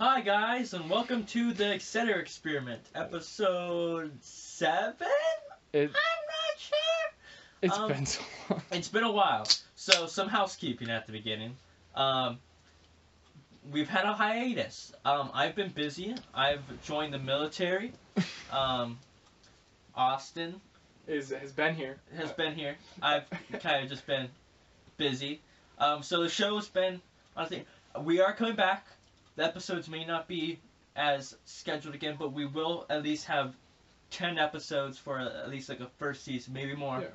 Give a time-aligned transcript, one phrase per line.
[0.00, 2.18] Hi guys, and welcome to the Etc.
[2.18, 5.08] Experiment, episode seven.
[5.74, 6.78] It, I'm not sure.
[7.60, 8.62] it's Um, been so long.
[8.72, 11.54] It's been a while, so some housekeeping at the beginning.
[11.94, 12.38] Um,
[13.70, 14.92] we've had a hiatus.
[15.04, 16.14] Um, I've been busy.
[16.34, 17.92] I've joined the military.
[18.52, 18.98] Um,
[19.94, 20.60] Austin
[21.06, 21.98] Is has been here.
[22.16, 22.74] has been here.
[23.00, 23.30] I've
[23.60, 24.28] kind of just been
[24.96, 25.40] busy.
[25.78, 27.00] Um, so the show's been,
[27.36, 27.64] honestly,
[28.02, 28.88] we are coming back.
[29.36, 30.58] The episodes may not be
[30.96, 33.54] as scheduled again, but we will at least have
[34.10, 37.00] 10 episodes for at least like a first season, maybe more.
[37.00, 37.08] Yeah.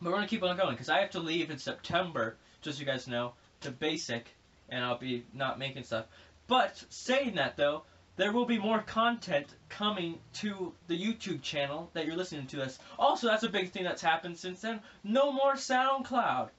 [0.00, 2.78] But we're going to keep on going because I have to leave in September, just
[2.78, 4.26] so you guys know, to basic,
[4.68, 6.06] and I'll be not making stuff.
[6.46, 7.82] But saying that though,
[8.16, 12.78] there will be more content coming to the YouTube channel that you're listening to this.
[12.98, 14.80] Also, that's a big thing that's happened since then.
[15.04, 16.50] No more SoundCloud.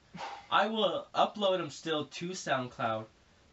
[0.49, 3.05] I will upload them still to SoundCloud,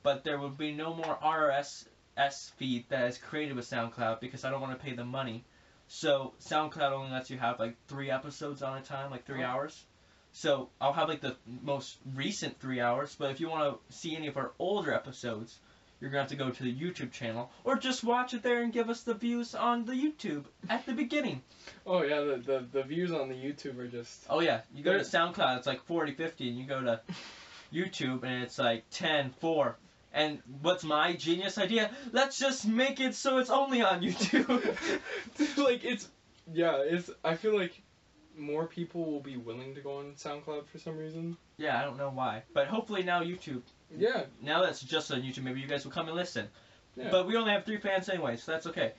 [0.06, 4.50] but there would be no more RSS feed that is created with SoundCloud because I
[4.50, 5.42] don't want to pay the money.
[5.88, 9.48] So SoundCloud only lets you have like three episodes on a time, like three Oh.
[9.48, 9.84] hours.
[10.30, 14.14] So I'll have like the most recent three hours, but if you want to see
[14.14, 15.58] any of our older episodes,
[16.00, 18.72] you're gonna have to go to the YouTube channel or just watch it there and
[18.72, 21.42] give us the views on the YouTube at the beginning.
[21.84, 24.22] Oh yeah, the, the the views on the YouTube are just.
[24.30, 27.00] Oh yeah, you go to SoundCloud, it's like 40, 50, and you go to
[27.74, 29.76] YouTube and it's like 10, 4.
[30.16, 31.90] And what's my genius idea?
[32.10, 34.48] Let's just make it so it's only on YouTube.
[35.58, 36.08] like it's
[36.52, 37.10] yeah, it's.
[37.22, 37.80] I feel like
[38.36, 41.36] more people will be willing to go on SoundCloud for some reason.
[41.58, 43.62] yeah, I don't know why, but hopefully now YouTube.
[43.94, 44.24] Yeah.
[44.42, 45.42] Now that's just on YouTube.
[45.42, 46.48] Maybe you guys will come and listen.
[46.96, 47.10] Yeah.
[47.10, 48.92] But we only have three fans anyway, so that's okay.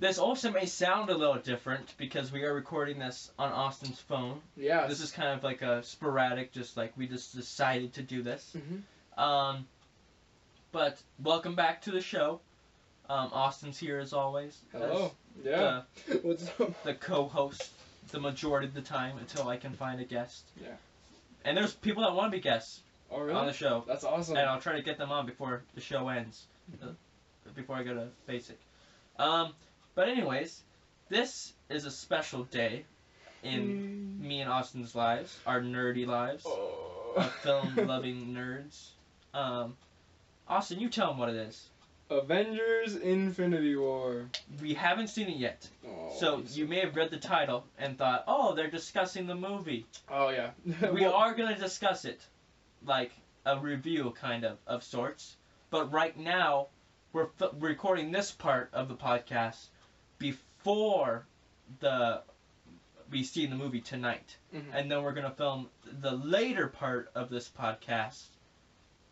[0.00, 4.40] This also may sound a little different because we are recording this on Austin's phone.
[4.56, 4.88] Yeah.
[4.88, 8.54] This is kind of like a sporadic, just like we just decided to do this.
[8.54, 9.66] hmm Um,
[10.76, 12.38] but welcome back to the show.
[13.08, 14.58] Um, Austin's here as always.
[14.72, 15.10] Hello.
[15.40, 15.82] as Yeah.
[16.22, 16.58] What's up?
[16.58, 17.70] The, the co-host
[18.10, 20.44] the majority of the time until I can find a guest.
[20.62, 20.68] Yeah.
[21.46, 22.80] And there's people that want to be guests
[23.10, 24.36] Oh on the show, That's awesome.
[24.36, 26.44] and I'll try to get them on before the show ends,
[26.82, 26.88] uh,
[27.54, 28.58] before I go to basic.
[29.18, 29.54] Um,
[29.94, 30.60] but anyways,
[31.08, 32.84] this is a special day
[33.42, 34.26] in Mm.
[34.26, 36.44] me and Austin's lives, our nerdy lives.
[36.46, 37.22] Oh.
[37.42, 38.88] film-loving nerds.
[39.32, 39.74] Um,
[40.48, 41.68] Austin, you tell them what it is.
[42.08, 44.26] Avengers: Infinity War.
[44.62, 48.22] We haven't seen it yet, Oh, so you may have read the title and thought,
[48.28, 50.50] "Oh, they're discussing the movie." Oh yeah.
[50.92, 52.20] We Well, are gonna discuss it,
[52.84, 53.10] like
[53.44, 55.36] a review kind of of sorts.
[55.70, 56.68] But right now,
[57.12, 59.66] we're f- recording this part of the podcast
[60.18, 61.26] before
[61.80, 62.22] the
[63.10, 64.36] we see the movie tonight.
[64.54, 64.64] mhm.
[64.72, 65.68] and then we're gonna film
[66.00, 68.22] the later part of this podcast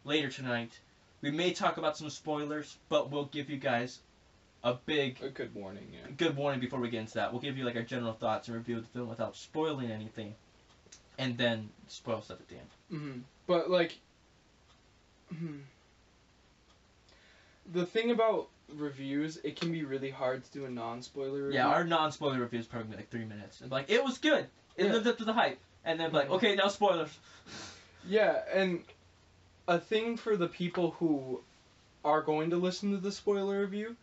[0.04, 0.78] later tonight.
[1.24, 3.98] We may talk about some spoilers, but we'll give you guys
[4.62, 5.86] a big A good warning.
[5.90, 6.10] Yeah.
[6.18, 7.32] good warning before we get into that.
[7.32, 10.34] We'll give you like our general thoughts and review of the film without spoiling anything,
[11.18, 12.68] and then spoil stuff at the end.
[12.90, 13.98] hmm But like,
[15.34, 15.60] mhm.
[17.72, 21.54] the thing about reviews, it can be really hard to do a non-spoiler review.
[21.54, 23.62] Yeah, our non-spoiler review is probably like three minutes.
[23.62, 24.46] And like it was good.
[24.76, 24.92] It Yeah.
[24.92, 26.34] lived up to the hype, and then like Mhm.
[26.36, 27.16] okay, now spoilers.
[28.06, 28.84] yeah, and
[29.66, 31.40] a thing for the people who
[32.04, 33.96] are going to listen to the spoiler review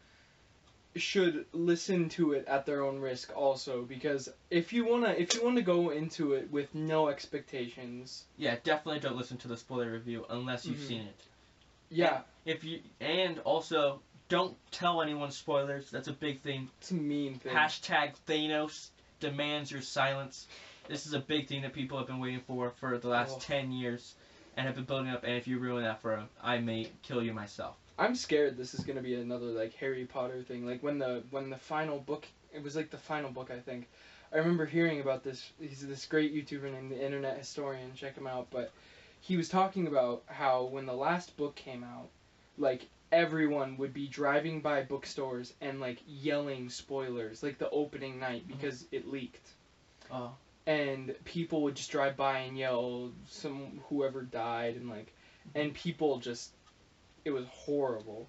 [0.95, 5.41] should listen to it at their own risk also because if you wanna if you
[5.43, 10.25] wanna go into it with no expectations Yeah, definitely don't listen to the spoiler review
[10.29, 10.87] unless you've Mhm.
[10.87, 11.15] seen it.
[11.89, 15.89] yeah If you and also don't tell anyone spoilers.
[15.91, 16.69] That's a big thing.
[16.79, 18.89] it's a mean thing Hashtag Thanos
[19.19, 20.47] demands your silence.
[20.87, 23.39] This is a big thing that people have been waiting for for the last Oh.
[23.39, 24.15] 10 years
[24.57, 25.23] and have been building up.
[25.23, 27.75] And if you ruin that for them, I may kill you myself.
[27.97, 30.65] I'm scared this is gonna be another like Harry Potter thing.
[30.65, 33.87] Like when the when the final book, it was like the final book I think.
[34.33, 35.51] I remember hearing about this.
[35.59, 37.93] He's this great YouTuber named the Internet Historian.
[37.95, 38.47] Check him out.
[38.49, 38.71] But
[39.19, 42.07] he was talking about how when the last book came out,
[42.57, 48.47] like everyone would be driving by bookstores and like yelling spoilers, like the opening night
[48.47, 48.57] mm-hmm.
[48.57, 49.49] because it leaked.
[50.09, 50.31] Oh.
[50.67, 55.11] And people would just drive by and yell some whoever died and like,
[55.55, 56.51] and people just,
[57.25, 58.27] it was horrible.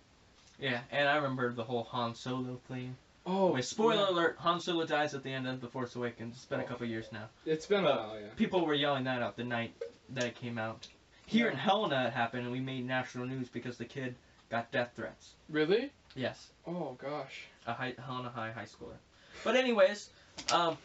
[0.59, 2.97] Yeah, and I remember the whole Han Solo thing.
[3.27, 4.11] Oh, Wait, spoiler yeah.
[4.11, 6.35] alert: Han Solo dies at the end of The Force Awakens.
[6.37, 6.67] It's been a Oh.
[6.67, 7.29] couple years now.
[7.47, 8.27] It's been a while, yeah.
[8.37, 9.75] People were yelling that out the night
[10.11, 10.87] that it came out.
[11.27, 11.61] Here in Yeah.
[11.63, 14.15] Helena, it happened, and we made national news because the kid
[14.51, 15.33] got death threats.
[15.49, 15.91] Really?
[16.15, 16.49] Yes.
[16.67, 17.45] Oh gosh.
[17.67, 18.97] a high, Helena High high schooler.
[19.45, 20.11] But anyways,
[20.53, 20.77] um,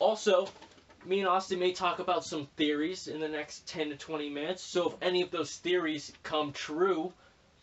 [0.00, 0.48] also,
[1.06, 4.62] me and Austin may talk about some theories in the next 10 to 20 minutes.
[4.62, 7.12] So if any of those theories come true,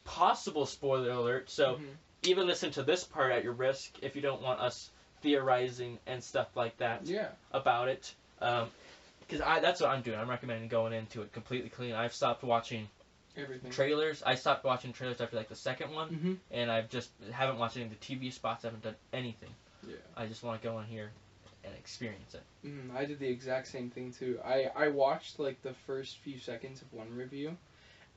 [0.04, 1.50] possible spoiler alert.
[1.50, 1.88] So Mhm.
[2.24, 4.90] even listen to this part at your risk if you don't want us
[5.22, 7.30] theorizing and stuff like that Yeah.
[7.52, 8.14] about it.
[8.40, 10.20] Because I that's what I'm doing.
[10.20, 11.94] I'm recommending going into it completely clean.
[11.94, 12.90] I've stopped watching
[13.38, 13.72] Everything.
[13.72, 14.22] trailers.
[14.24, 16.34] I stopped watching trailers after like the second one, mm-hmm.
[16.52, 18.66] and I've just haven't watched any of the TV spots.
[18.66, 19.54] I haven't done anything.
[19.88, 19.96] Yeah.
[20.18, 21.12] I just want to go in here
[21.64, 22.44] and experience it.
[22.66, 24.40] Mm, I did the exact same thing too.
[24.46, 27.58] I I watched like the first few seconds of one review,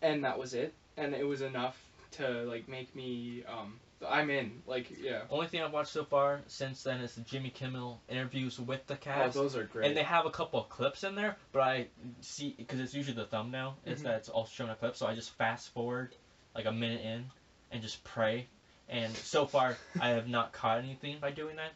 [0.02, 0.74] and that was it.
[0.96, 1.76] And it was enough
[2.12, 4.62] to like make me um I'm in.
[4.66, 5.22] Like yeah.
[5.30, 8.94] Only thing I've watched so far since then is the Jimmy Kimmel interviews with the
[8.94, 9.34] Oh, cast.
[9.34, 9.86] those are great.
[9.86, 11.86] And they have a couple of clips in there, but I
[12.20, 14.04] see because it's usually the thumbnail is Mhm.
[14.04, 16.14] that it's also showing a clip, so I just fast forward
[16.54, 17.30] like a minute in
[17.70, 18.46] and just pray.
[18.88, 21.72] And so far, I have not caught anything by doing that.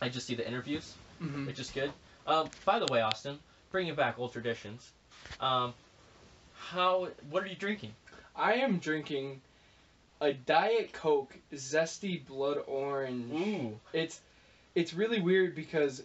[0.00, 1.46] I just see the interviews, Mhm.
[1.46, 1.92] which is good.
[2.26, 3.38] Um, by the way, Austin,
[3.70, 4.90] bringing back old traditions.
[5.40, 5.74] Um,
[6.54, 7.08] how?
[7.30, 7.94] What are you drinking?
[8.34, 9.42] I am drinking
[10.20, 13.32] a Diet Coke Zesty Blood Orange.
[13.32, 14.20] Ooh, It's
[14.74, 16.02] it's really weird because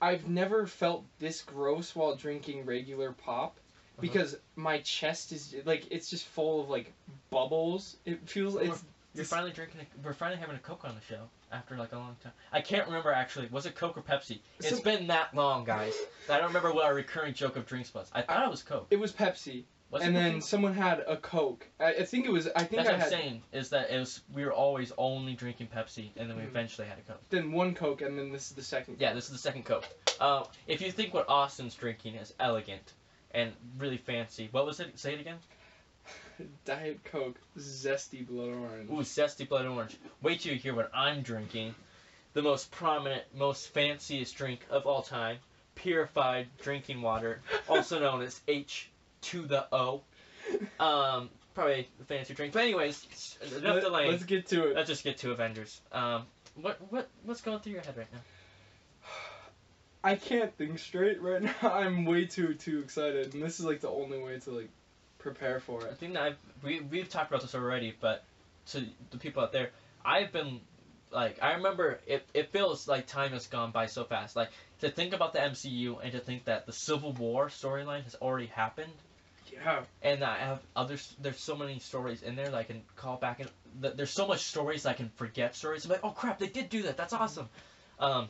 [0.00, 3.56] I've never felt this gross while drinking regular pop
[4.00, 6.92] because my chest is like it's just full of like
[7.30, 7.96] bubbles.
[8.04, 9.80] It feels it's you're finally drinking.
[9.80, 12.32] A, we're finally having a Coke on the show after like a long time.
[12.52, 13.48] I can't remember actually.
[13.48, 14.40] Was it Coke or Pepsi?
[14.58, 15.94] It's So- been that long, guys.
[16.28, 18.10] I don't remember what our recurring joke of drinks was.
[18.12, 18.86] I thought it was Coke.
[18.90, 19.64] it was Pepsi.
[19.88, 20.42] Was and it then Pepsi?
[20.42, 21.64] someone had a Coke.
[21.78, 22.48] I, I think it was.
[22.56, 23.42] I think That's I what had I'm saying.
[23.52, 26.48] Is that it was we were always only drinking Pepsi, and then we Mhm.
[26.48, 27.22] eventually had a Coke.
[27.30, 28.96] then one Coke, and then this is the second.
[28.98, 29.86] Yeah, this is the second Coke.
[30.18, 32.94] Uh, if you think what Austin's drinking is elegant
[33.30, 34.98] and really fancy, what was it?
[34.98, 35.38] Say it again.
[36.64, 38.90] Diet Coke Zesty Blood Orange.
[38.90, 39.96] Ooh, zesty blood orange.
[40.22, 41.74] Wait till you hear what I'm drinking.
[42.32, 45.38] The most prominent, most fanciest drink of all time.
[45.74, 48.90] Purified drinking water, also known as H
[49.22, 50.02] to the O.
[50.78, 52.52] Um, probably the fancy drink.
[52.52, 54.10] But anyways, enough Let, delaying.
[54.12, 54.76] Let's get to it.
[54.76, 55.80] Let's just get to Avengers.
[55.92, 56.24] Um,
[56.54, 58.20] what what what's going through your head right now?
[60.04, 61.72] I can't think straight right now.
[61.72, 64.70] I'm way too too excited, and this is like the only way to like
[65.26, 68.22] prepare for I think that I've, we we've talked about this already, but
[68.66, 69.70] to the people out there,
[70.04, 70.60] I've been
[71.10, 72.24] like I remember it.
[72.32, 74.36] It feels like time has gone by so fast.
[74.36, 74.50] Like
[74.80, 78.46] to think about the MCU and to think that the Civil War storyline has already
[78.46, 78.92] happened,
[79.52, 79.82] Yeah.
[80.02, 83.40] and I have other There's so many stories in there that I can call back
[83.40, 83.50] and
[83.82, 85.84] th- there's so much stories I can forget stories.
[85.84, 86.96] I'm like, oh crap, they did do that.
[86.96, 87.48] That's awesome.
[87.98, 88.28] Um,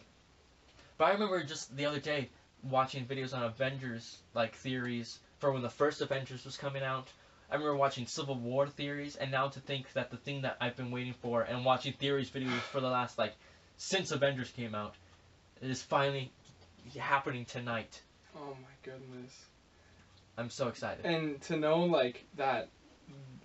[0.96, 2.30] but I remember just the other day
[2.70, 7.08] watching videos on Avengers like theories for when the first Avengers was coming out.
[7.50, 10.76] I remember watching Civil War theories, and now to think that the thing that I've
[10.76, 13.34] been waiting for and watching theories videos for the last like
[13.76, 14.94] since Avengers came out
[15.62, 16.32] is finally
[16.98, 18.00] happening tonight.
[18.36, 19.44] Oh my goodness.
[20.36, 21.06] I'm so excited.
[21.06, 22.68] And to know like that,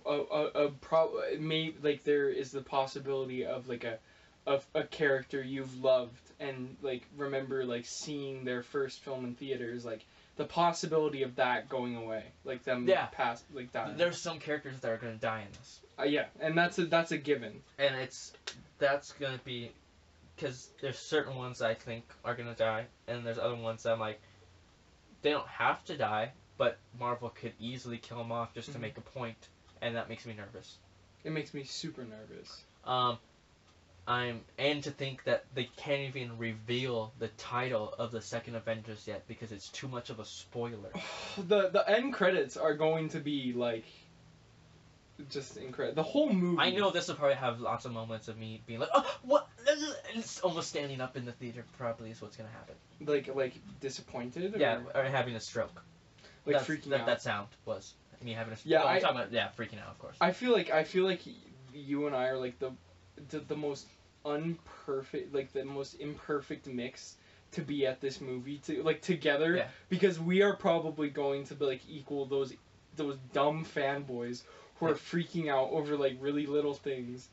[0.04, 3.98] a a, a pro may like there is the possibility of like a,
[4.46, 9.84] of a character you've loved and like remember like seeing their first film in theaters
[9.84, 10.04] like
[10.36, 13.06] the possibility of that going away like them Yeah.
[13.06, 13.98] past like that.
[13.98, 15.80] There's some characters that are gonna die in this.
[15.98, 17.62] Uh, yeah, and that's a that's a given.
[17.78, 18.32] and it's
[18.78, 19.72] that's gonna be
[20.34, 24.00] because there's certain ones I think are gonna die, and there's other ones that I'm
[24.00, 24.20] like
[25.20, 28.82] they don't have to die, but Marvel could easily kill them off just to Mhm.
[28.82, 29.48] make a point,
[29.80, 30.78] and that makes me nervous.
[31.24, 32.64] It makes me super nervous.
[32.84, 33.18] Um,
[34.06, 39.04] I'm and to think that they can't even reveal the title of the second Avengers
[39.06, 40.90] yet because it's too much of a spoiler.
[41.48, 43.84] the the end credits are going to be like
[45.30, 46.02] just incredible.
[46.02, 46.58] The whole movie.
[46.60, 49.48] I know this will probably have lots of moments of me being like, oh, what?
[50.14, 51.64] It's almost standing up in the theater.
[51.78, 52.74] Probably is what's gonna happen.
[53.06, 54.56] like like disappointed.
[54.56, 55.80] Or, Yeah, or having a stroke.
[56.44, 57.06] like That's- freaking that, out.
[57.06, 58.56] That sound was me having a.
[58.64, 60.16] Yeah, no, I'm talking about yeah, freaking out, of course.
[60.20, 61.20] I feel like I feel like
[61.72, 62.72] you and I are like the
[63.30, 63.86] the, the most
[64.24, 67.16] unperfect, like the most imperfect mix
[67.52, 69.66] to be at this movie to like together Yeah.
[69.88, 72.54] because we are probably going to be like equal those
[72.96, 74.42] those dumb fanboys
[74.76, 77.28] who are freaking out over like really little things.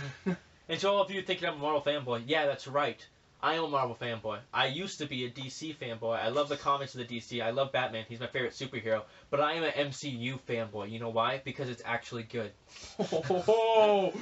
[0.68, 3.04] and to all of you thinking I'm a Marvel fanboy, yeah, that's right.
[3.44, 4.38] I am a Marvel fanboy.
[4.54, 6.18] I used to be a DC fanboy.
[6.18, 7.42] I love the comics of the DC.
[7.42, 8.06] I love Batman.
[8.08, 9.02] He's my favorite superhero.
[9.28, 10.90] But I am an MCU fanboy.
[10.90, 11.42] You know why?
[11.44, 12.52] Because it's actually good.
[12.98, 14.14] oh,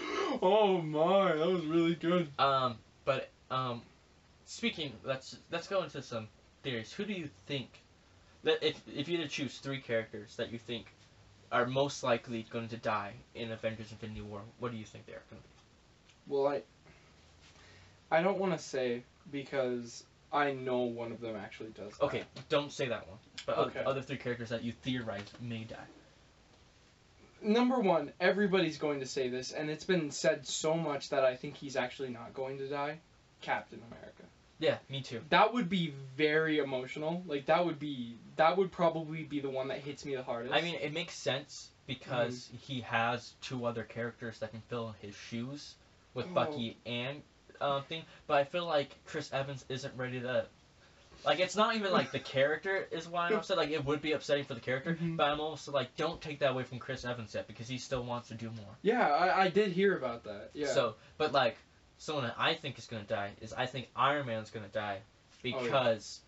[0.43, 2.31] oh my, that was really good.
[2.41, 3.83] Um, but um,
[4.45, 6.26] speaking, let's let's go into some
[6.64, 6.93] theories.
[6.93, 7.69] Who do you think
[8.43, 10.87] that if if you had to choose three characters that you think
[11.52, 15.23] are most likely going to die in Avengers: Infinity War, what do you think they're
[15.31, 15.55] going to be?
[16.26, 16.62] Well, I
[18.11, 21.97] I don't want to say because I know one of them actually does.
[21.99, 22.07] die.
[22.07, 23.19] Okay, don't say that one.
[23.47, 23.83] But Okay.
[23.85, 25.76] other three characters that you theorize may die.
[27.43, 31.35] number one, everybody's going to say this, and it's been said so much that I
[31.37, 33.00] think he's actually not going to die.
[33.41, 34.23] Captain America.
[34.61, 35.21] Yeah, me too.
[35.31, 37.25] That would be very emotional.
[37.26, 40.55] Like that would be that would probably be the one that hits me the hardest.
[40.55, 42.57] I mean, it makes sense because mm-hmm.
[42.59, 45.75] he has two other characters that can fill his shoes
[46.14, 46.35] with Oh.
[46.35, 47.23] Bucky and
[47.62, 48.02] uh, thing.
[48.26, 50.47] But I feel like Chris Evans isn't ready to.
[51.25, 53.57] Like it's not even like the character is why I'm upset.
[53.57, 55.16] Like it would be upsetting for the character, Mhm.
[55.16, 58.02] but I'm also like, don't take that away from Chris Evans yet because he still
[58.02, 58.75] wants to do more.
[58.83, 60.50] yeah, I, I did hear about that.
[60.52, 60.66] Yeah.
[60.69, 61.57] So, but like
[61.99, 64.99] someone that I think is gonna die is I think Iron Man's gonna die
[65.45, 65.62] Oh, yeah.
[65.62, 66.21] because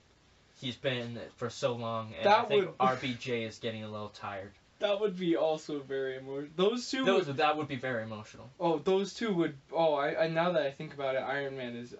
[0.60, 4.52] he's been for so long, and I think would- RDJ is getting a little tired.
[4.84, 6.50] That would be also very emotional.
[6.56, 7.04] Those two.
[7.04, 8.50] Those would, that would be very emotional.
[8.60, 9.54] oh, those two would.
[9.72, 11.94] Oh, I, I now that I think about it, Iron Man is.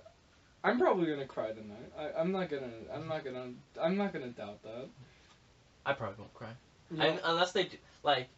[0.62, 1.92] I'm probably gonna cry tonight.
[1.98, 2.70] I, I'm not gonna.
[2.92, 3.46] I'm not gonna.
[3.80, 4.88] I'm not gonna doubt that.
[5.86, 6.50] I probably won't cry.
[7.24, 8.28] Unless they do, like,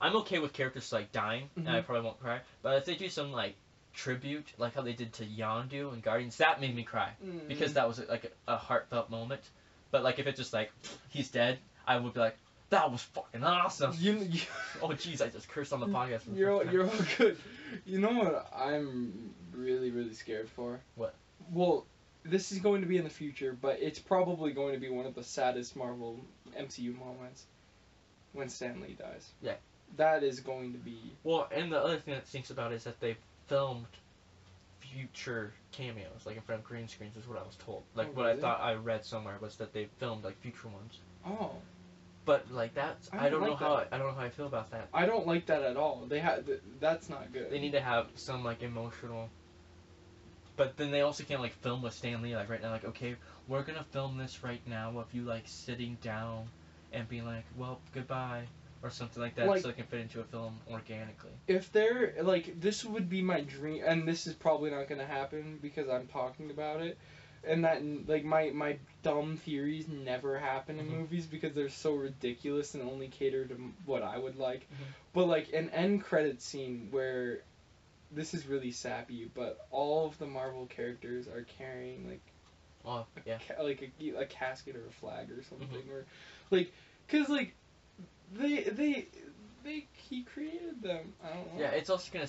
[0.00, 1.86] I'm okay with characters like dying, and I Mhm.
[1.86, 2.40] probably won't cry.
[2.62, 3.54] But if they do some like
[3.94, 7.48] tribute, like how they did to Yondu and Guardians, that made me cry Mm.
[7.48, 9.42] because that was like a, a heartfelt moment.
[9.90, 10.70] But like if it's just like
[11.08, 12.36] he's dead, I would be like,
[12.70, 13.92] that was fucking awesome.
[13.98, 14.40] You, you
[14.82, 16.22] Oh jeez, I just cursed on the podcast.
[16.22, 17.36] for the You're you're all good.
[17.84, 20.80] You know what I'm really really scared for?
[20.94, 21.14] What?
[21.52, 21.84] Well,
[22.24, 25.06] this is going to be in the future, but it's probably going to be one
[25.06, 26.20] of the saddest Marvel
[26.58, 27.46] MCU moments
[28.32, 29.30] when Stan Lee dies.
[29.42, 29.54] Yeah.
[29.96, 30.98] That is going to be.
[31.24, 33.16] Well, and the other thing that stinks about it is that they
[33.48, 33.86] filmed
[34.78, 37.82] future cameos, like in front of green screens, is what I was told.
[37.94, 40.98] Like Oh, what I thought I read somewhere was that they filmed like future ones.
[41.26, 41.52] Oh,
[42.26, 43.88] But like that's I I don't don't know like how I, that.
[43.92, 44.88] I don't know how I feel about that.
[44.92, 46.04] I don't like that at all.
[46.08, 47.50] They have th- that's not good.
[47.50, 49.28] They need to have some like emotional.
[50.56, 52.70] But then they also can't like film with Stan Lee like right now.
[52.70, 53.16] Like okay,
[53.48, 56.48] we're gonna film this right now of you like sitting down
[56.92, 58.42] and being like, well, goodbye,
[58.82, 61.30] or something like that, Like- so it can fit into a film organically.
[61.46, 65.06] if they're like this would be my dream and this is probably not going to
[65.06, 66.98] happen because i'm talking about it
[67.44, 70.90] and that like my my dumb theories never happen in Mhm.
[70.90, 73.54] movies because they're so ridiculous and only cater to
[73.86, 74.86] what i would like Mhm.
[75.12, 77.40] but like an end credit scene where
[78.10, 82.20] this is really sappy but all of the marvel characters are carrying like
[82.84, 83.38] Oh yeah.
[83.46, 85.90] ca- like a, a casket or a flag or something Mm-hmm.
[85.90, 86.04] or
[86.50, 86.70] like
[87.06, 87.54] because like
[88.32, 89.06] they they
[89.64, 92.26] they he created them i don't know Yeah, it's also gonna.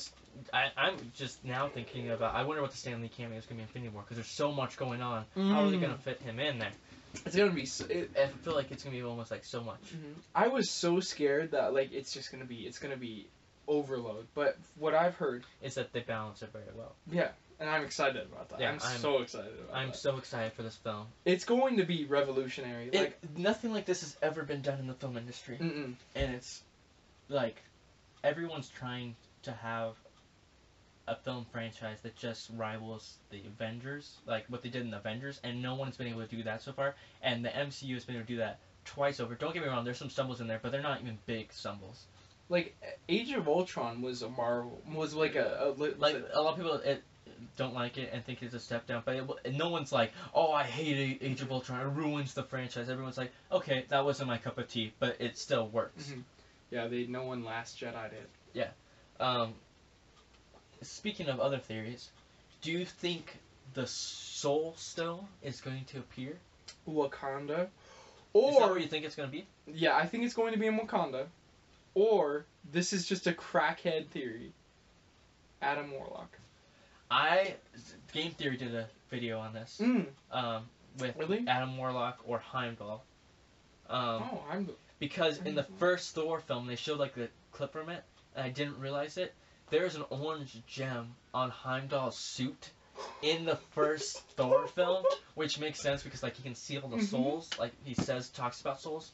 [0.77, 2.33] I'm just now thinking about.
[2.35, 4.27] I wonder what the Stan Lee cameo is gonna be in Infinity War because there's
[4.27, 5.25] so much going on.
[5.35, 5.81] How are they Mm.
[5.81, 6.71] gonna fit him in there?
[7.25, 7.65] It's gonna be.
[7.65, 9.81] So, it, I feel like it's gonna be almost like so much.
[10.33, 13.27] I was so scared that like it's just gonna be it's gonna be
[13.67, 14.27] overload.
[14.33, 16.95] But what I've heard, Is that they balance it very well.
[17.11, 18.59] yeah, and I'm excited about that.
[18.59, 19.97] Yeah, I'm, I'm- so excited about I'm that.
[19.97, 21.05] so excited for this film.
[21.25, 22.89] It's going to be revolutionary.
[22.91, 25.93] It, Like, nothing like this has ever been done in the film industry, mm-mm.
[26.15, 26.61] and it's
[27.31, 27.63] like
[28.23, 29.95] everyone's trying to have
[31.07, 35.39] a film franchise that just rivals the Avengers, like what they did in the Avengers,
[35.43, 36.95] and no one's been able to do that so far.
[37.21, 39.35] And the MCU has been able to do that twice over.
[39.35, 42.05] Don't get me wrong, there's some stumbles in there, but they're not even big stumbles.
[42.49, 42.75] like
[43.09, 46.57] Age of Ultron was a Marvel was like a, a li- Like a lot of
[46.57, 47.03] people it,
[47.57, 50.51] don't like it and think it's a step down, but it, no one's like, "Oh,
[50.51, 51.81] I hate Age of Ultron.
[51.81, 55.37] It ruins the franchise." Everyone's like, "Okay, that wasn't my cup of tea, but it
[55.37, 56.23] still works." Mhm.
[56.71, 58.27] Yeah they no one Last Jedi did.
[58.53, 58.69] Yeah.
[59.19, 59.53] Um,
[60.81, 62.09] speaking of other theories,
[62.61, 63.37] do you think
[63.75, 66.37] the Soul Stone is going to appear?
[66.87, 67.67] Wakanda,
[68.33, 69.45] is that or where you think it's going to be?
[69.67, 71.25] yeah, I think it's going to be in Wakanda,
[71.93, 74.53] or this is just a crackhead theory.
[75.61, 76.37] Adam Warlock.
[77.11, 77.55] I
[78.13, 80.05] Game Theory did a video on this Mm.
[80.31, 80.63] um,
[80.97, 81.45] with Really?
[81.47, 83.03] Adam Warlock or Heimdall.
[83.89, 84.69] Um, oh, I'm.
[85.01, 88.03] Because in the first Thor film, they showed like the clip from it,
[88.35, 89.33] and I didn't realize it.
[89.71, 92.69] There's an orange gem on Heimdall's suit
[93.23, 95.03] in the first Thor film,
[95.33, 97.09] which makes sense because like he can see all the Mhm.
[97.09, 99.09] souls, like he says talks about souls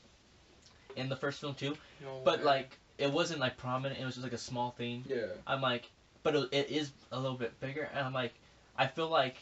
[0.98, 1.78] in the first film too.
[2.02, 2.46] No But way.
[2.46, 5.06] like it wasn't like prominent; it was just like a small thing.
[5.08, 5.28] Yeah.
[5.48, 5.90] I'm like,
[6.22, 8.34] but it, it is a little bit bigger, and I'm like,
[8.78, 9.38] I feel like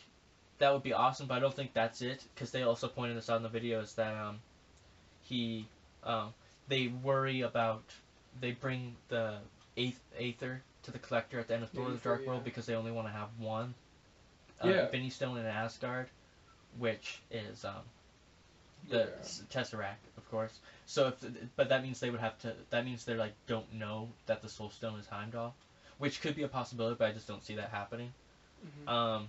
[0.59, 3.31] that would be awesome, but I don't think that's it because they also pointed this
[3.31, 4.39] out in the videos that um,
[5.23, 5.65] he,
[6.05, 6.33] um,
[6.67, 7.83] they worry about
[8.39, 9.37] they bring the
[9.77, 12.75] eighth Aether to the Collector at the end of Thor: The Dark World because they
[12.75, 13.73] only want to have one.
[14.63, 14.85] Uh, Yeah.
[14.85, 16.07] Infinity Stone in Asgard,
[16.77, 17.73] which is um,
[18.89, 19.41] the Yeah.
[19.51, 20.57] Tesseract, of course.
[20.85, 21.15] So if,
[21.55, 22.53] but that means they would have to.
[22.69, 25.53] That means they're like don't know that the Soul Stone is Heimdall,
[25.97, 28.13] which could be a possibility, but I just don't see that happening.
[28.65, 28.89] Mhm.
[28.89, 29.27] Um,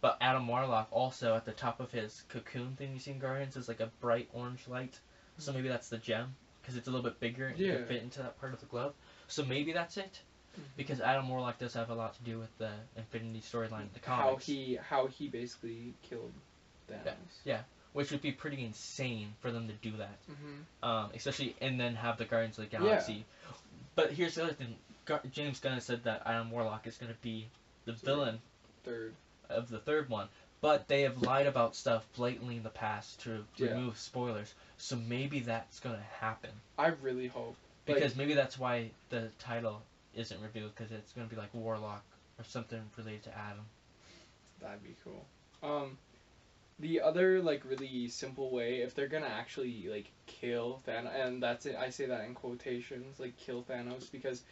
[0.00, 3.56] but Adam Warlock also at the top of his cocoon thing you see in Guardians
[3.56, 4.98] is like a bright orange light,
[5.38, 7.76] so maybe that's the gem because it's a little bit bigger and Yeah.
[7.76, 8.94] can fit into that part of the glove.
[9.28, 10.20] So maybe that's it,
[10.58, 10.62] Mhm.
[10.76, 14.28] because Adam Warlock does have a lot to do with the Infinity storyline, the comics.
[14.28, 16.32] how he how he basically killed
[16.90, 17.14] Thanos.
[17.44, 17.62] Yeah.
[17.94, 21.94] which would be pretty insane for them to do that, hmm um, especially and then
[21.96, 23.12] have the Guardians of the Galaxy.
[23.14, 23.50] Yeah.
[23.94, 24.76] But here's the other thing:
[25.06, 27.48] Gar- James Gunn said that Adam Warlock is going to be
[27.86, 28.40] the villain
[28.84, 29.14] Third.
[29.48, 30.28] of the third one,
[30.60, 33.70] but they have lied about stuff blatantly in the past to Yeah.
[33.70, 34.52] remove spoilers.
[34.76, 37.56] So maybe that's gonna happen I really hope.
[37.86, 39.82] Like- because maybe that's why the title
[40.14, 42.04] isn't revealed because it's gonna be like Warlock
[42.38, 43.64] or something related to Adam.
[44.60, 45.24] That'd be cool.
[45.62, 45.98] Um,
[46.80, 51.66] the other like really simple way, if they're gonna actually like kill Thanos, and that's
[51.66, 51.76] it.
[51.76, 54.42] I say that in quotations, like kill Thanos because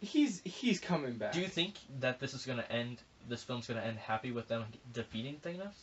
[0.00, 1.32] he's he's coming back.
[1.32, 3.02] Do you think that this is gonna end?
[3.28, 5.74] This film's gonna end happy with them defeating Thanos?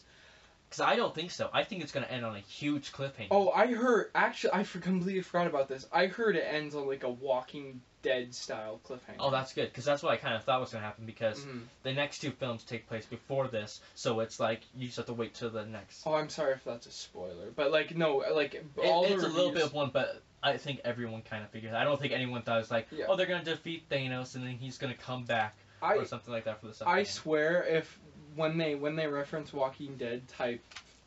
[0.69, 1.49] Because I don't think so.
[1.53, 3.27] I think it's gonna end on a huge cliffhanger.
[3.31, 4.11] Oh, I heard.
[4.13, 5.87] Actually, I for, completely forgot about this.
[5.93, 9.15] I heard it ends on like a Walking Dead style cliffhanger.
[9.19, 11.63] Oh, that's good because that's what I kind of thought was gonna happen because Mhm.
[11.83, 15.13] the next two films take place before this, so it's like you just have to
[15.13, 16.03] wait till the next.
[16.05, 19.27] Oh, I'm sorry if that's a spoiler, but like no, like It- all it's a
[19.27, 21.73] little bit of one, but I think everyone kind of figured.
[21.73, 23.05] I don't think anyone thought it was like, Yeah.
[23.09, 26.45] oh, they're gonna defeat Thanos and then he's gonna come back I or something like
[26.45, 26.93] that for the second.
[26.93, 27.05] I one.
[27.05, 27.99] swear if
[28.35, 30.61] when they when they reference Walking Dead type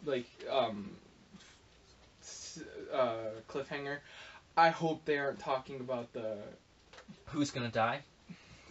[0.04, 0.90] like um
[2.92, 3.16] uh
[3.48, 3.98] cliffhanger,
[4.56, 6.36] I hope they aren't talking about the
[7.26, 8.00] Who's gonna die?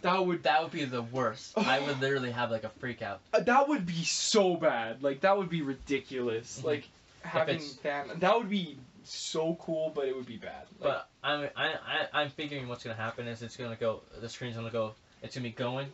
[0.02, 1.56] that would That would be the worst.
[1.58, 3.20] I would literally have like a freak out.
[3.34, 5.02] uh, that would be so bad.
[5.02, 6.60] Like that would be ridiculous.
[6.60, 6.64] Mhm.
[6.64, 6.88] Like
[7.22, 10.66] having Thanos that would be so cool, but it would be bad.
[10.78, 14.28] Like, But I'm I, I I'm figuring what's gonna happen is it's gonna go the
[14.28, 15.88] screen's gonna go it's gonna be going,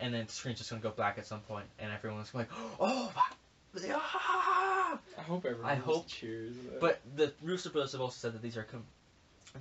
[0.00, 2.46] and then the screen's just gonna go black at some point, and everyone's going
[2.80, 3.98] oh my, yeah.
[3.98, 6.54] I hope everyone I hope- cheers.
[6.70, 6.80] that.
[6.80, 8.84] But the Russo brothers have also said that these are com-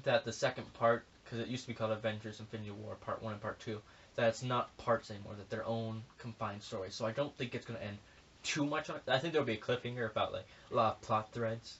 [0.03, 3.33] that the second part because it used to be called Avengers Infinity War Part One
[3.33, 3.81] and Part Two
[4.15, 6.93] that it's not parts anymore that they're own confined stories.
[6.95, 7.97] So I don't think it's gonna end
[8.43, 9.03] too much on it.
[9.07, 11.77] I think there'll be a cliffhanger about like a lot of plot threads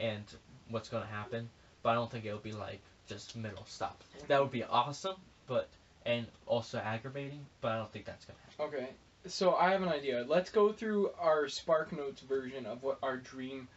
[0.00, 0.24] and
[0.70, 1.48] what's gonna happen,
[1.82, 4.02] but I don't think it'll be like just middle stop.
[4.26, 5.68] That would be awesome, but
[6.08, 8.78] and also aggravating, but I don't think that's gonna happen.
[8.78, 8.88] Okay,
[9.26, 10.24] so I have an idea.
[10.26, 13.68] Let's go through our Spark Notes version of what our dream,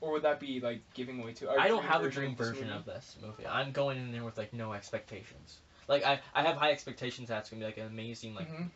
[0.00, 1.50] or would that be like giving away to?
[1.50, 3.44] Our I don't have a dream of this version of this movie.
[3.44, 5.58] I'm going in there with like no expectations.
[5.88, 8.70] Like I, I have high expectations that it's gonna be like an amazing, like Mhm.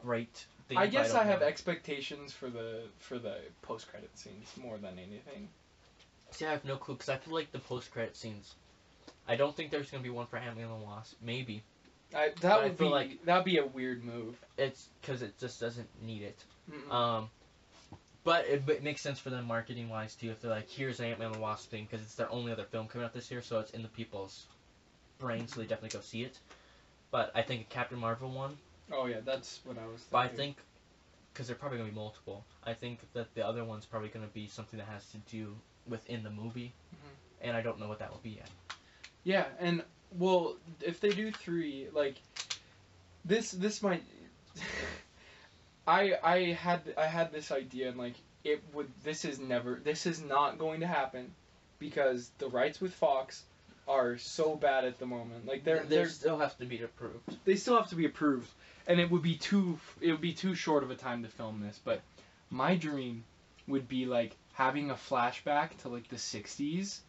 [0.00, 0.78] great thing.
[0.78, 1.46] I guess don't I, have know.
[1.46, 5.50] expectations for the for the post credit scenes more than anything.
[6.30, 8.54] See, I have no clue because I feel like the post credit scenes.
[9.28, 11.16] I don't think there's gonna be one for Ant Man and the Wasp.
[11.20, 11.62] Maybe
[12.14, 14.36] I, But that I would feel be like- that'd be a weird move.
[14.56, 16.44] it's because it just doesn't need it.
[16.70, 16.92] Mm-mm.
[16.92, 17.30] Um,
[18.24, 20.30] but it, it makes sense for them marketing wise too.
[20.30, 22.64] If they're like, here's Ant Man and the Wasp thing because it's their only other
[22.64, 24.46] film coming out this year, so it's in the people's
[25.18, 26.38] brains, so they definitely go see it.
[27.10, 28.56] But I think a Captain Marvel one.
[28.92, 30.00] oh yeah, that's what I was.
[30.00, 30.08] Thinking.
[30.10, 30.56] But I think,
[31.32, 34.46] because they're probably gonna be multiple, I think that the other one's probably gonna be
[34.48, 35.54] something that has to do
[35.86, 37.46] within the movie, Mhm.
[37.48, 38.48] and I don't know what that will be yet.
[39.24, 42.16] Yeah, and well, if they do three, like
[43.24, 44.02] this, this might.
[45.86, 48.88] I I had I had this idea and like it would.
[49.02, 49.80] This is never.
[49.82, 51.30] This is not going to happen,
[51.78, 53.44] because the rights with Fox
[53.86, 55.46] are so bad at the moment.
[55.46, 57.36] Like they're they they're still have to be approved.
[57.44, 58.48] they still have to be approved,
[58.86, 61.60] and it would be too it would be too short of a time to film
[61.60, 61.80] this.
[61.84, 62.00] But
[62.50, 63.24] my dream
[63.66, 67.00] would be like having a flashback to like the '60s,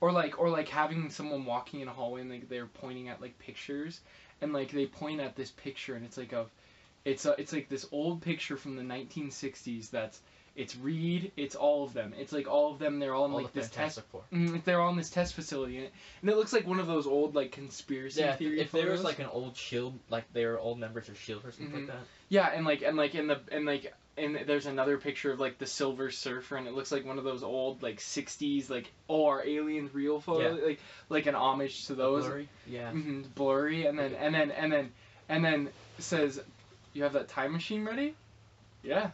[0.00, 3.20] or like or like having someone walking in a hallway and like they're pointing at
[3.20, 4.00] like pictures,
[4.40, 6.50] and like they point at this picture and it's like of,
[7.04, 10.20] it's a, it's like this old picture from the 1960s that's.
[10.56, 11.30] It's Reed.
[11.36, 12.12] It's all of them.
[12.18, 12.98] It's like all of them.
[12.98, 14.00] They're all in All like this test.
[14.32, 16.88] Mm, they're all in this test facility, and it, and it looks like one of
[16.88, 18.58] those old like conspiracy Yeah, if, theory.
[18.58, 21.52] if there was like an old Shield, like they were old members of Shield or
[21.52, 21.74] something Mhm.
[21.74, 22.06] like that.
[22.28, 25.58] yeah, and like and like in the and like and there's another picture of like
[25.58, 29.26] the Silver Surfer, and it looks like one of those old like '60s like oh
[29.26, 32.24] are aliens real photos, like like an homage to those.
[32.24, 32.48] Blurry?
[32.66, 32.90] Yeah.
[32.90, 34.92] hmm blurry, and then and then and then
[35.28, 36.40] and then says,
[36.92, 38.14] "You have that time machine ready?"
[38.82, 39.10] Yeah,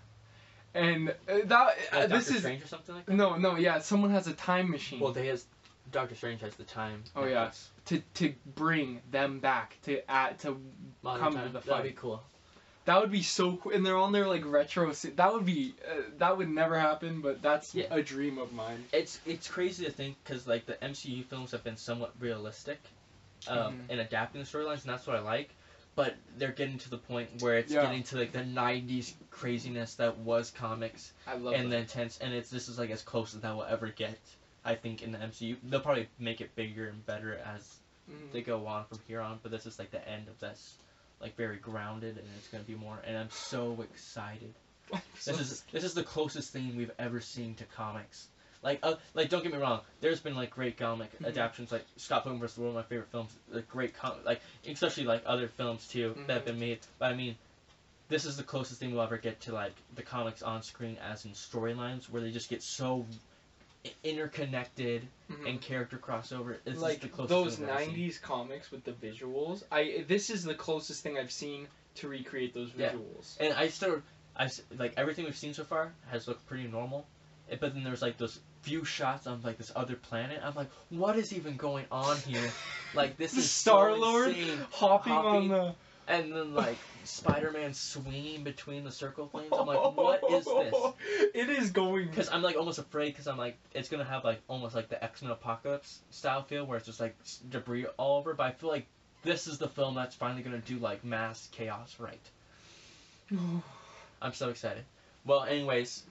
[0.74, 1.12] and uh,
[1.44, 3.14] that uh, this Doctor is Strange or something like that.
[3.14, 5.00] no no yeah someone has a time machine.
[5.00, 5.44] Well, they has
[5.92, 7.04] Doctor Strange has the time.
[7.14, 7.50] Oh, yeah.
[7.86, 10.60] to to bring them back to add to
[11.02, 11.52] Modern come to time.
[11.52, 12.22] the That'd be cool.
[12.86, 16.02] That would be so cool and they're on their like retro that would be uh,
[16.18, 17.86] that would never happen but that's Yeah.
[17.90, 21.64] a dream of mine It's it's crazy to think because like the MCU films have
[21.64, 22.78] been somewhat realistic,
[23.48, 23.90] um, Mhm.
[23.90, 25.54] in adapting the storylines, and that's what I like.
[25.96, 27.82] But they're getting to the point where it's Yeah.
[27.82, 32.32] getting to like the '90s craziness that was comics i love and the intense, and
[32.34, 34.18] it's this is like as close as that will ever get
[34.64, 37.76] I think in the MCU they'll probably make it bigger and better as
[38.10, 38.30] Mhm.
[38.32, 39.38] they go on from here on.
[39.42, 40.76] But this is like the end of this,
[41.20, 42.98] like very grounded, and it's gonna be more.
[43.04, 44.52] And I'm so excited.
[45.24, 48.26] This is this is the closest thing we've ever seen to comics.
[48.62, 49.80] Like, uh, like don't get me wrong.
[50.00, 51.28] There's been like great comic Mhm.
[51.28, 52.56] adaptations, like Scott Pilgrim vs.
[52.56, 53.30] the World, my favorite films.
[53.50, 56.78] Like great com, like especially like other films too that have been made.
[56.98, 57.36] But I mean,
[58.08, 61.24] this is the closest thing we'll ever get to like the comics on screen as
[61.24, 63.06] in storylines, where they just get so
[64.02, 65.48] interconnected Mhm.
[65.48, 66.56] and character crossover.
[66.66, 67.94] It's like the closest those thing I've ever seen.
[67.94, 69.62] '90s comics with the visuals.
[69.70, 72.92] I this is the closest thing I've seen to recreate those Yeah.
[72.92, 73.36] visuals.
[73.40, 74.02] And I still,
[74.36, 77.06] I like everything we've seen so far has looked pretty normal,
[77.50, 80.40] Eh, but then there's like those few shots on like this other planet.
[80.42, 82.50] I'm like, what is even going on here?
[82.94, 84.66] Like this is Star Lord so insane.
[84.70, 85.74] hopping, on the.
[86.06, 89.48] And then like Spider-Man swinging between the circle flames.
[89.52, 90.74] I'm like, what is this?
[91.34, 92.06] It is going.
[92.08, 95.02] Because I'm like almost afraid because I'm like it's gonna have like almost like the
[95.02, 97.16] X Men Apocalypse style feel where it's just like
[97.50, 98.34] debris all over.
[98.34, 98.86] But I feel like
[99.22, 102.20] this is the film that's finally gonna do like mass chaos right.
[104.22, 104.84] I'm so excited.
[105.24, 106.02] Well, anyways,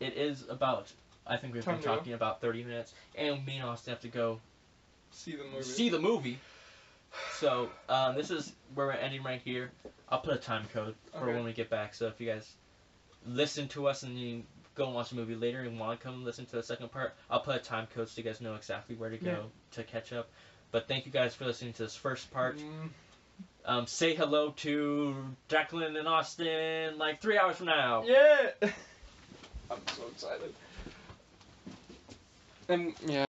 [0.00, 0.92] it is about.
[1.26, 1.96] I think we've Time been to go.
[1.96, 4.38] talking about 30 minutes, and me and Austin have to go
[5.10, 5.62] See the movie.
[5.62, 6.38] see the movie.
[7.32, 9.70] So um, this is where we're ending right here.
[10.08, 11.34] I'll put a time code for Okay.
[11.34, 11.94] when we get back.
[11.94, 12.54] So if you guys
[13.26, 14.42] listen to us and you
[14.74, 17.14] go and watch the movie later and want to come listen to the second part,
[17.30, 19.42] I'll put a time code so you guys know exactly where to go Yeah.
[19.72, 20.28] to catch up.
[20.70, 22.58] But thank you guys for listening to this first part.
[22.58, 22.90] Mm,
[23.64, 25.16] Um, say hello to
[25.48, 28.04] Declan and Austin like three hours from now.
[28.04, 28.50] yeah.
[29.70, 30.54] I'm so excited.
[32.68, 33.25] And yeah.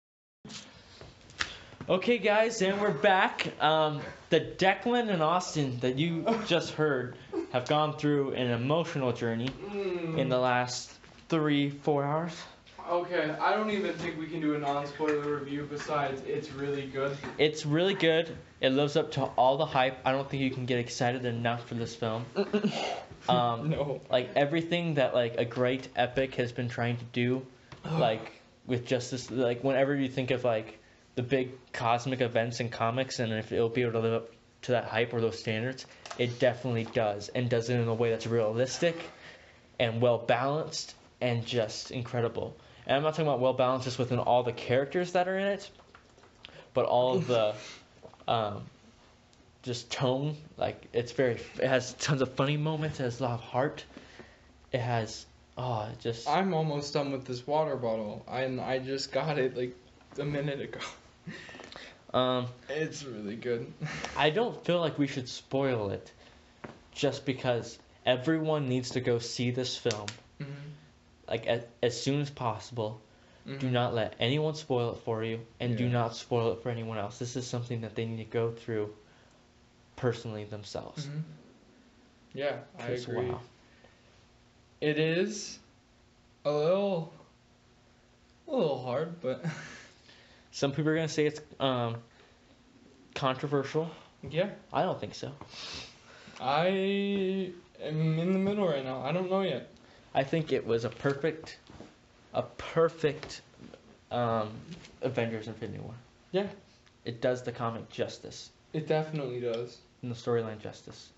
[1.87, 3.53] Okay, guys, and we're back.
[3.61, 7.15] Um, the Declan and Austin that you just heard
[7.51, 9.51] have gone through an emotional journey
[10.17, 10.91] in the last
[11.29, 12.31] three, four hours.
[12.89, 15.67] Okay, I don't even think we can do a non-spoiler review.
[15.69, 17.15] Besides, it's really good.
[17.37, 18.35] It's really good.
[18.61, 19.99] It lives up to all the hype.
[20.03, 22.25] I don't think you can get excited enough for this film.
[23.27, 24.01] Um, no.
[24.11, 27.43] like everything that like a great epic has been trying to do,
[27.91, 28.33] like
[28.67, 29.31] with justice.
[29.31, 30.79] Like whenever you think of like
[31.15, 34.31] the big cosmic events in comics, and if it'll be able to live up
[34.63, 35.85] to that hype or those standards,
[36.17, 38.95] it definitely does, and does it in a way that's realistic
[39.79, 42.55] and well balanced and just incredible.
[42.85, 45.47] And I'm not talking about well balanced just within all the characters that are in
[45.47, 45.69] it,
[46.73, 47.55] but all of the
[48.27, 48.63] um,
[49.63, 50.35] just tone.
[50.57, 52.99] Like it's very, it has tons of funny moments.
[52.99, 53.83] It has a lot of heart.
[54.71, 55.25] It has,
[55.57, 56.27] oh, it just.
[56.27, 59.75] I'm almost done with this water bottle, and I just got it like
[60.19, 60.79] a minute ago.
[62.13, 63.71] Um, It's really good.
[64.17, 66.11] I don't feel like we should spoil it,
[66.91, 70.07] just because everyone needs to go see this film
[70.39, 70.45] Mhm.
[71.27, 73.01] like as, as soon as possible.
[73.45, 73.71] Do Mhm.
[73.71, 77.19] not let anyone spoil it for you, and do not spoil it for anyone else.
[77.19, 78.95] This is something that they need to go through
[79.95, 81.05] personally themselves.
[81.07, 81.21] Mhm.
[82.33, 83.29] Yeah, I agree.
[83.29, 83.41] wow.
[84.81, 85.59] It is
[86.43, 87.13] a little,
[88.47, 89.43] a little hard, but
[90.55, 91.97] Some people are gonna say it's um,
[93.13, 93.91] controversial.
[94.29, 95.33] yeah, I don't think so.
[96.39, 99.01] I am in the middle right now.
[99.01, 99.69] I don't know yet.
[100.13, 101.57] I think it was a perfect,
[102.33, 103.41] a perfect
[104.11, 104.47] um,
[105.01, 105.93] Avengers Infinity War.
[106.31, 106.47] Yeah.
[107.03, 109.77] It does the comic justice It definitely does.
[110.03, 111.09] and the storyline justice.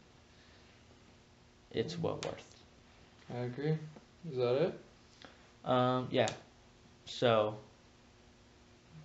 [1.69, 2.55] It's well worth.
[3.35, 3.77] I agree.
[4.31, 4.79] Is that it?
[5.63, 6.27] Um, yeah.
[7.05, 7.57] So,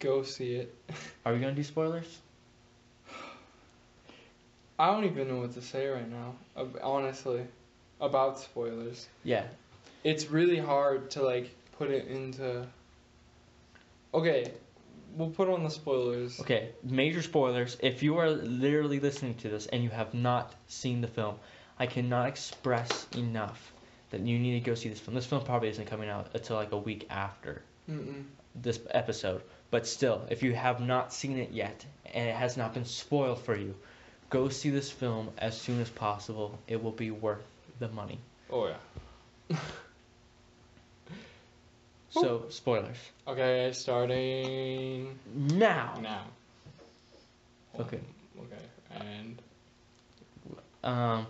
[0.02, 0.74] Go see it.
[1.24, 2.18] are we gonna do spoilers?
[4.76, 6.34] I don't even know what to say right now.
[6.82, 7.46] Honestly,
[8.00, 9.06] about spoilers.
[9.22, 9.44] Yeah.
[10.02, 12.66] It's really hard to like put it into.
[14.12, 14.50] Okay,
[15.16, 16.40] we'll put on the spoilers.
[16.40, 16.70] Okay.
[16.82, 17.76] Major spoilers.
[17.80, 21.36] If you are literally listening to this and you have not seen the film,
[21.78, 23.72] I cannot express enough
[24.10, 25.14] that you need to go see this film.
[25.14, 27.62] This film probably isn't coming out until like a week after.
[27.88, 28.24] Mm-mm.
[28.54, 29.42] This episode.
[29.70, 33.40] But still, if you have not seen it yet and it has not been spoiled
[33.42, 33.74] for you,
[34.30, 36.58] go see this film as soon as possible.
[36.68, 37.44] It will be worth
[37.78, 38.18] the money.
[38.50, 38.68] Oh
[39.50, 39.56] yeah.
[42.10, 42.98] So, spoilers.
[43.26, 45.98] Okay, starting Now.
[46.02, 46.24] now.
[47.80, 48.00] Okay.
[48.38, 49.40] Okay, and
[50.84, 51.26] Um,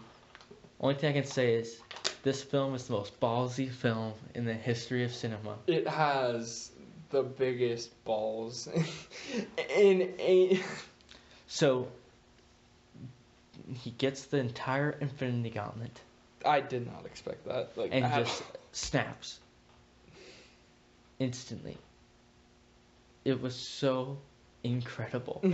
[0.80, 1.78] only thing I can say is
[2.24, 5.54] this film is the most ballsy film in the history of cinema.
[5.68, 6.72] it has
[7.12, 8.68] the biggest balls
[9.76, 10.60] in a.
[11.46, 11.88] So,
[13.74, 16.00] he gets the entire Infinity Gauntlet
[16.44, 17.76] I did not expect that.
[17.76, 19.38] Like, and just snaps
[21.18, 21.76] instantly.
[23.24, 24.18] it was so
[24.64, 25.40] incredible.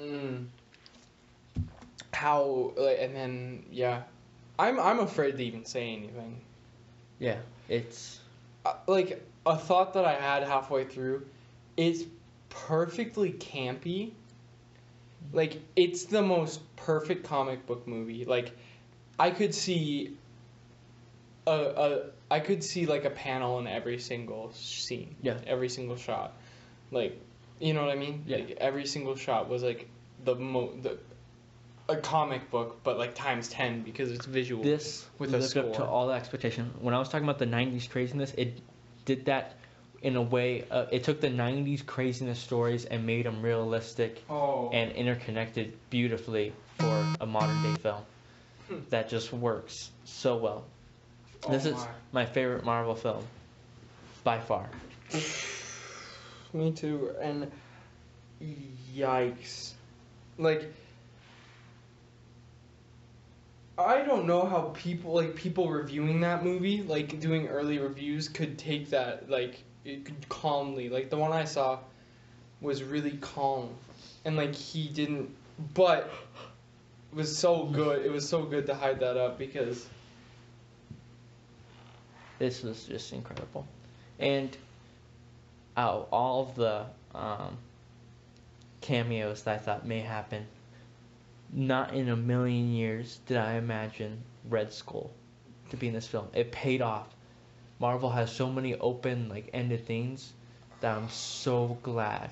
[0.00, 0.46] mm.
[2.12, 4.02] How like and then yeah,
[4.58, 6.40] I'm I'm afraid to even say anything.
[7.20, 7.36] Yeah,
[7.68, 8.20] it's
[8.68, 11.26] Uh, like a thought that I had halfway through,
[11.76, 12.04] it's
[12.50, 14.12] perfectly campy.
[15.32, 18.26] Like it's the most perfect comic book movie.
[18.26, 18.52] Like
[19.18, 20.16] I could see
[21.46, 22.00] a, a
[22.30, 25.14] I could see like a panel in every single scene.
[25.22, 25.38] Yeah.
[25.46, 26.34] Every single shot.
[26.90, 27.18] Like
[27.60, 28.24] you know what I mean?
[28.26, 28.38] Yeah.
[28.38, 29.88] Like every single shot was like
[30.24, 30.98] the mo the
[31.88, 34.62] a comic book but like times 10 because it's visual.
[34.62, 36.70] this With a lived up to all the expectation.
[36.80, 38.60] When I was talking about the '90s craziness, it
[39.04, 39.54] did that
[40.02, 40.64] in a way.
[40.70, 44.70] Uh, it took the '90s craziness stories and made them realistic oh.
[44.72, 48.02] and interconnected beautifully for a modern day film.
[48.68, 48.76] Hmm.
[48.90, 50.64] That just works so well.
[51.44, 51.88] Oh this is my.
[52.12, 53.24] my favorite Marvel film,
[54.24, 54.68] by far.
[56.52, 57.14] Me too.
[57.20, 57.50] And
[58.94, 59.72] yikes.
[60.36, 60.72] Like
[63.78, 68.58] I don't know how people like people reviewing that movie, like doing early reviews could
[68.58, 70.88] take that like it calmly.
[70.88, 71.78] Like the one I saw
[72.60, 73.70] was really calm.
[74.24, 75.34] And like he didn't
[75.74, 76.10] but
[77.12, 78.04] it was so good.
[78.04, 79.88] It was so good to hide that up because
[82.38, 83.66] This was just incredible,
[84.20, 84.56] and
[85.76, 87.58] of all of the um,
[88.80, 90.46] cameos that I thought may happen,
[91.52, 95.10] not in a million years did I imagine Red Skull
[95.70, 96.28] to be in this film.
[96.34, 97.08] It paid off.
[97.78, 100.32] Marvel has so many open, like ended things
[100.80, 102.30] that I'm so glad.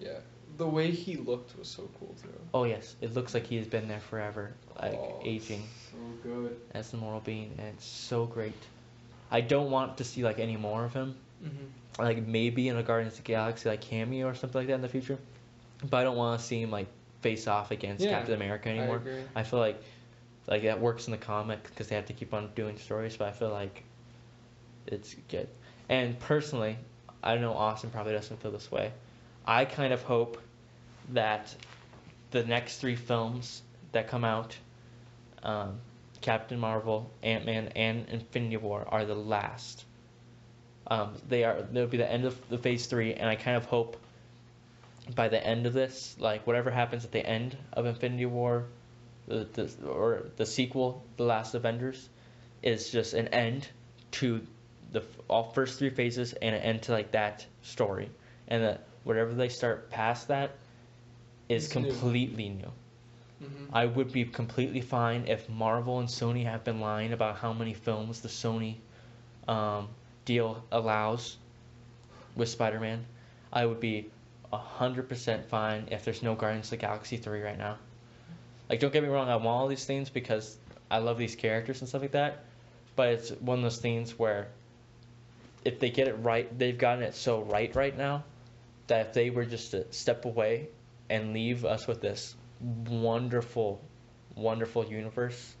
[0.00, 0.18] yeah,
[0.56, 2.28] the way he looked was so cool too.
[2.54, 5.62] Oh yes, it looks like he has been there forever, like Oh, aging.
[5.90, 6.56] So good.
[6.74, 8.54] as the moral being, and it's so great.
[9.30, 12.02] I don't want to see like any more of him, Mm-hmm.
[12.02, 14.82] like maybe in a Guardians of the Galaxy like cameo or something like that in
[14.82, 15.18] the future,
[15.88, 16.88] but I don't want to see him like
[17.20, 18.96] face off against Yeah, Captain America I anymore.
[18.96, 19.22] agree.
[19.34, 19.82] I, feel like
[20.46, 23.28] like that works in the comic because they have to keep on doing stories, but
[23.28, 23.84] I feel like
[24.86, 25.48] it's good.
[25.88, 26.78] And personally,
[27.22, 28.92] I know Austin probably doesn't feel this way.
[29.46, 30.40] I kind of hope
[31.10, 31.54] that
[32.30, 34.56] the next three films that come out,
[35.42, 35.80] um,
[36.20, 39.84] Captain Marvel, Ant Man, and Infinity War, are the last.
[40.86, 41.62] Um, they are.
[41.62, 43.96] They'll be the end of the Phase Three, and I kind of hope
[45.14, 48.66] by the end of this, like whatever happens at the end of Infinity War,
[49.26, 52.08] the, the or the sequel, The Last Avengers,
[52.62, 53.68] is just an end
[54.12, 54.40] to
[54.92, 58.10] the all first three phases and an end to like that story,
[58.48, 60.52] and that whatever they start past that
[61.48, 61.90] is It's new.
[61.90, 62.70] completely new.
[63.42, 63.64] Mm-hmm.
[63.72, 67.74] I would be completely fine if Marvel and Sony have been lying about how many
[67.74, 68.76] films the Sony
[69.46, 69.88] um,
[70.24, 71.36] deal allows
[72.34, 73.04] with Spider Man.
[73.52, 74.10] I would be
[74.56, 77.76] hundred percent fine if there's no Guardians of the Galaxy three right now.
[78.68, 80.56] Like, don't get me wrong, I want all these things because
[80.90, 82.44] I love these characters and stuff like that.
[82.96, 84.48] But it's one of those things where
[85.64, 88.24] if they get it right, they've gotten it so right right now
[88.86, 90.68] that if they were just to step away
[91.10, 93.80] and leave us with this wonderful,
[94.34, 95.54] wonderful universe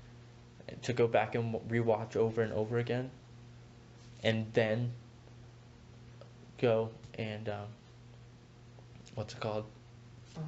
[0.82, 3.10] to go back and rewatch over and over again,
[4.22, 4.90] and then
[6.58, 7.66] go and um,
[9.18, 9.64] what's it called?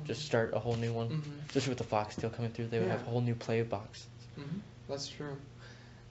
[0.04, 1.08] Just start a whole new one.
[1.08, 1.30] Mm-hmm.
[1.48, 4.06] Especially with the Fox deal coming through, they would have a whole new play box.
[4.38, 4.58] Mm-hmm.
[4.88, 5.36] That's true.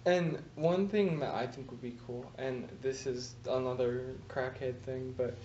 [0.05, 5.15] And one thing that I think would be cool, and this is another crackhead thing,
[5.17, 5.37] but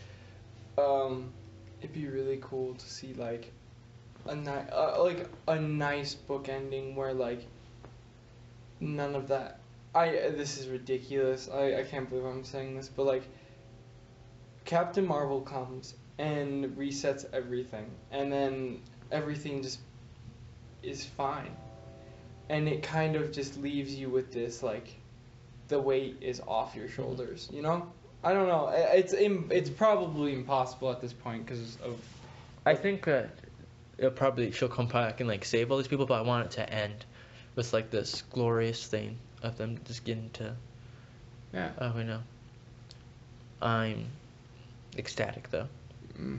[0.83, 1.33] um,
[1.81, 3.53] it'd be really cool to see like
[4.27, 7.46] a ni- uh, like a nice book ending where like
[8.81, 9.61] none of that.
[9.94, 11.48] I this is ridiculous.
[11.53, 13.22] I I can't believe I'm saying this, but like
[14.64, 19.81] Captain Marvel comes and resets everything, and then everything just
[20.83, 21.55] is fine
[22.50, 24.94] and it kind of just leaves you with this like
[25.68, 26.94] the weight is off your mm-hmm.
[26.96, 27.90] shoulders you know
[28.22, 31.98] i don't know it's im- it's probably impossible at this point because of
[32.66, 33.31] I think that
[33.98, 36.50] it'll probably she'll come back and like save all these people, but I want it
[36.53, 37.05] to end
[37.55, 40.55] with like this glorious thing of them just getting to.
[41.53, 42.20] yeah Oh, we know.
[43.61, 44.07] I'm
[44.96, 45.68] ecstatic though.
[46.18, 46.38] Mm.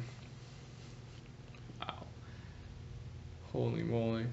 [1.82, 2.06] wow
[3.52, 4.26] holy moly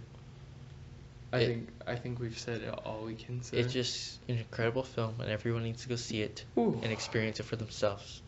[1.32, 4.38] i It- think i think we've said it all we can say It's just an
[4.38, 6.78] incredible film, and everyone needs to go see it Ooh.
[6.82, 8.22] and experience it for themselves.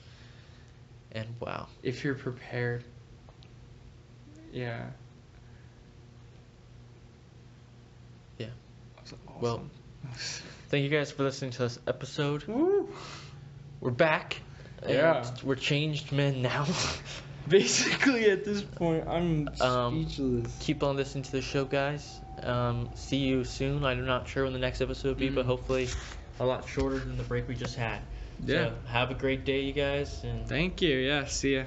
[1.13, 2.85] And wow, if you're prepared
[4.53, 4.87] yeah
[8.39, 8.49] Yeah.
[8.97, 9.63] That's Well,
[10.69, 12.45] thank you guys for listening to this episode.
[12.47, 12.89] Woo.
[13.81, 14.41] We're back
[14.89, 15.25] Yeah.
[15.43, 16.67] We're changed men now.
[17.49, 20.57] Basically, at this point, I'm Um, speechless.
[20.61, 22.21] Keep on listening to the show, guys.
[22.43, 23.85] Um, see you soon.
[23.85, 25.49] I'm not sure when the next episode will be, but Mm.
[25.49, 25.89] hopefully
[26.41, 28.01] a lot shorter than the break we just had.
[28.45, 28.71] Yeah.
[28.71, 30.97] So have a great day, you guys, and Thank you.
[30.97, 31.27] Yeah.
[31.27, 31.63] See ya.